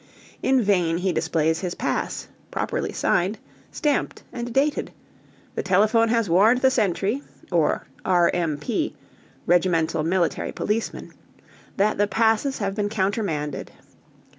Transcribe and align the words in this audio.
In 0.41 0.63
vain 0.63 0.97
he 0.97 1.13
displays 1.13 1.59
his 1.59 1.75
pass, 1.75 2.27
properly 2.49 2.91
signed, 2.91 3.37
stamped 3.71 4.23
and 4.33 4.51
dated: 4.51 4.89
the 5.53 5.61
telephone 5.61 6.07
has 6.09 6.27
warned 6.27 6.61
the 6.61 6.71
sentry 6.71 7.21
(or 7.51 7.85
"R.M.P." 8.03 8.95
Regimental 9.45 10.01
Military 10.01 10.51
Policeman) 10.51 11.11
that 11.77 11.99
the 11.99 12.07
passes 12.07 12.57
have 12.57 12.73
been 12.73 12.89
countermanded. 12.89 13.69